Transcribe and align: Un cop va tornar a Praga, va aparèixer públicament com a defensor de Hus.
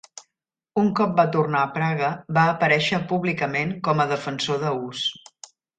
Un 0.83 0.87
cop 0.99 1.13
va 1.19 1.25
tornar 1.35 1.61
a 1.67 1.71
Praga, 1.77 2.09
va 2.39 2.47
aparèixer 2.57 3.03
públicament 3.15 3.79
com 3.89 4.03
a 4.07 4.13
defensor 4.15 4.63
de 4.67 4.77
Hus. 4.83 5.11